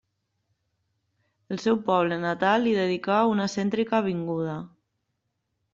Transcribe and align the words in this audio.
El 1.55 1.61
seu 1.65 1.77
poble 1.91 2.17
natal 2.25 2.67
li 2.69 2.75
dedicà 2.81 3.21
una 3.35 3.49
cèntrica 3.59 3.99
avinguda. 4.03 4.59